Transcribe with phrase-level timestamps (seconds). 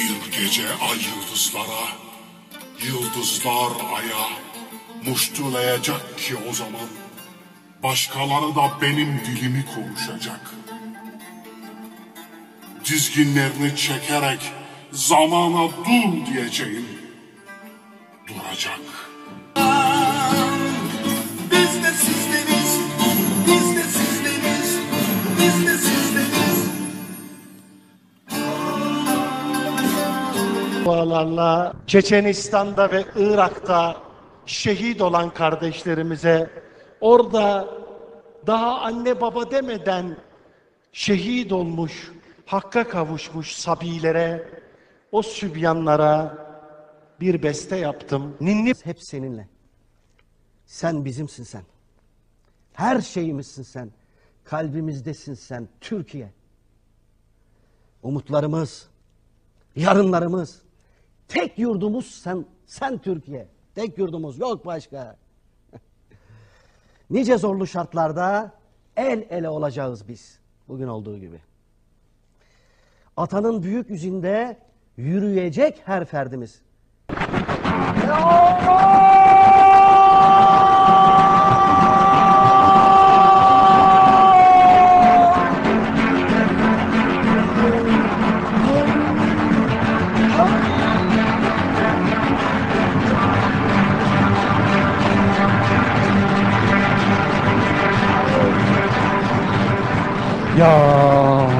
[0.00, 1.88] Bir gece ay yıldızlara,
[2.82, 4.28] yıldızlar aya
[5.06, 6.88] muştulayacak ki o zaman
[7.82, 10.54] başkaları da benim dilimi konuşacak.
[12.84, 14.52] Dizginlerini çekerek
[14.92, 16.88] zamana dur diyeceğim.
[18.28, 18.80] Duracak.
[21.50, 22.78] Biz de sizleriz,
[23.46, 24.78] biz de sizleriz,
[25.38, 26.09] biz de sizleriz.
[30.90, 34.02] Dualarla Çeçenistan'da ve Irak'ta
[34.46, 36.50] şehit olan kardeşlerimize
[37.00, 37.68] orada
[38.46, 40.16] daha anne baba demeden
[40.92, 42.12] şehit olmuş,
[42.46, 44.48] hakka kavuşmuş sabilere,
[45.12, 46.38] o sübyanlara
[47.20, 48.36] bir beste yaptım.
[48.40, 49.48] Ninni hep seninle.
[50.66, 51.62] Sen bizimsin sen.
[52.72, 53.90] Her şeyimizsin sen.
[54.44, 56.32] Kalbimizdesin sen Türkiye.
[58.02, 58.88] Umutlarımız,
[59.76, 60.62] yarınlarımız,
[61.30, 63.48] tek yurdumuz sen, sen Türkiye.
[63.74, 65.16] Tek yurdumuz yok başka.
[67.10, 68.52] nice zorlu şartlarda
[68.96, 70.38] el ele olacağız biz.
[70.68, 71.40] Bugün olduğu gibi.
[73.16, 74.58] Atanın büyük yüzünde
[74.96, 76.62] yürüyecek her ferdimiz.
[100.60, 101.59] 要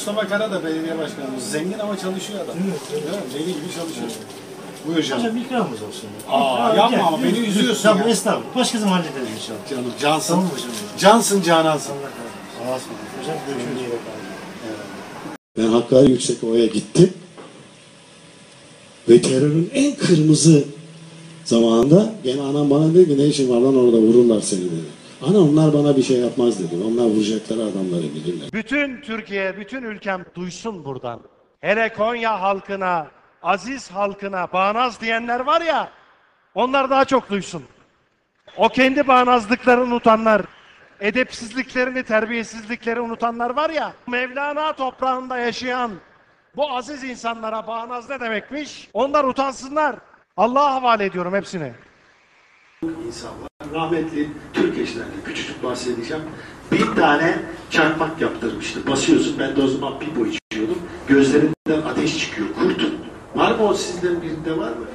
[0.00, 1.44] Mustafa Kara da belediye başkanımız.
[1.50, 2.54] Zengin ama çalışıyor adam.
[2.54, 2.72] Değil mi?
[3.34, 4.08] Deli gibi çalışıyor.
[4.86, 5.22] Buyur canım.
[5.24, 6.08] Hocam ikramımız olsun.
[6.28, 8.08] Aa, yapma ama beni üzüyorsun Tamam ya.
[8.08, 8.56] estağfurullah.
[8.56, 9.70] Başka zaman hallederiz inşallah.
[9.70, 10.34] Canım cansın.
[10.34, 10.68] Tamam hocam.
[10.98, 11.92] Cansın canansın.
[11.92, 12.90] Allah razı olsun.
[13.20, 14.00] Hocam görüşürüz.
[15.56, 17.12] Ben Hakkari Yüksekova'ya gittim.
[19.08, 20.64] Ve terörün en kırmızı
[21.44, 24.99] zamanında gene anam bana dedi ki ne işin var lan orada vururlar seni dedi.
[25.22, 26.82] Ana onlar bana bir şey yapmaz dedi.
[26.84, 28.52] Onlar vuracakları adamları bilirler.
[28.52, 31.20] bütün Türkiye, bütün ülkem duysun buradan.
[31.60, 33.06] Hele Konya halkına,
[33.42, 35.90] aziz halkına bağnaz diyenler var ya,
[36.54, 37.62] onlar daha çok duysun.
[38.56, 40.42] O kendi bağnazlıklarını unutanlar,
[41.00, 45.90] edepsizliklerini, terbiyesizlikleri unutanlar var ya, Mevlana toprağında yaşayan
[46.56, 48.88] bu aziz insanlara bağnaz ne demekmiş?
[48.92, 49.96] Onlar utansınlar.
[50.36, 51.72] Allah'a havale ediyorum hepsini.
[53.06, 53.49] insanlar.
[53.74, 56.22] Rahmetli Türk eşlerinde küçücük bahsedeceğim.
[56.72, 57.38] Bir tane
[57.70, 58.86] çarpmak yaptırmıştı.
[58.86, 59.36] Basıyorsun.
[59.38, 60.78] Ben de o zaman pipo içiyordum.
[61.08, 62.48] Gözlerinden ateş çıkıyor.
[62.54, 62.94] Kurtun.
[63.34, 64.86] Var mı o sizden birinde var mı?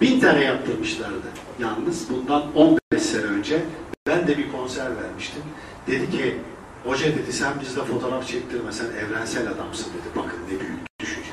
[0.00, 1.28] Bin tane yaptırmışlardı.
[1.58, 3.62] Yalnız bundan 15 sene önce
[4.06, 5.42] ben de bir konser vermiştim.
[5.86, 6.36] Dedi ki
[6.84, 10.16] hoca dedi sen bizde fotoğraf çektirme sen evrensel adamsın dedi.
[10.16, 11.30] Bakın ne büyük düşünce.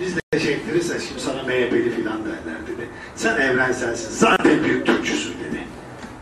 [0.00, 2.88] Biz de çektirirsen şimdi sana MHP'li filan derler dedi.
[3.16, 4.10] Sen evrenselsin.
[4.10, 5.64] Zaten büyük Türkçüsün dedi.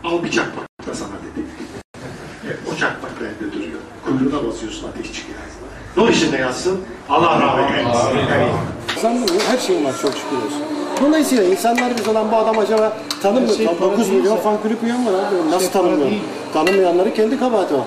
[0.03, 1.45] Al bir çakmak da sana dedi.
[2.45, 3.79] Evet, o çakmak bende duruyor.
[4.05, 6.03] Kuyruğuna basıyorsun ateş çıkıyor ağzına.
[6.03, 6.79] Nur içinde yatsın.
[7.09, 8.17] Allah rahmet eylesin.
[8.97, 10.61] İnsanların her şeyim var çok şükür olsun.
[11.05, 13.59] Dolayısıyla insanlar biz olan bu adam acaba tanımıyor.
[13.81, 15.51] 9 milyon fan kulüp üyem var abi.
[15.51, 16.11] Nasıl tanımıyor?
[16.53, 17.85] Tanımayanları kendi kabahati o.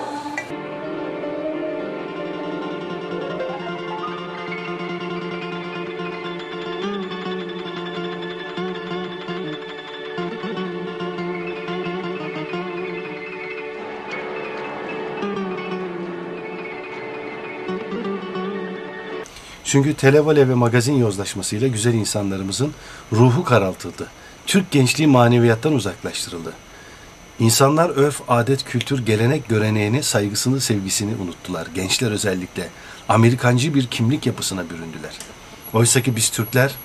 [19.71, 22.73] Çünkü televale ve magazin yozlaşmasıyla güzel insanlarımızın
[23.13, 24.07] ruhu karaltıldı.
[24.47, 26.53] Türk gençliği maneviyattan uzaklaştırıldı.
[27.39, 31.67] İnsanlar öf, adet, kültür, gelenek göreneğini, saygısını, sevgisini unuttular.
[31.75, 32.69] Gençler özellikle
[33.09, 35.17] Amerikancı bir kimlik yapısına büründüler.
[35.73, 36.75] Oysa ki biz Türkler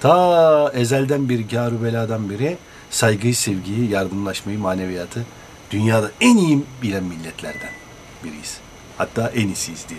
[0.00, 2.56] ta ezelden bir gâru beladan beri
[2.90, 5.24] saygıyı, sevgiyi, yardımlaşmayı, maneviyatı
[5.70, 7.72] dünyada en iyi bilen milletlerden
[8.24, 8.58] biriyiz.
[8.98, 9.98] Hatta en iyisiyiz diye.